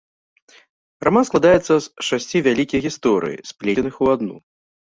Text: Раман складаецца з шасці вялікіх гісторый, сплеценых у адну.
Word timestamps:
Раман 1.07 1.27
складаецца 1.29 1.73
з 1.87 2.07
шасці 2.07 2.41
вялікіх 2.49 2.79
гісторый, 2.89 3.35
сплеценых 3.51 3.95
у 4.07 4.11
адну. 4.17 4.35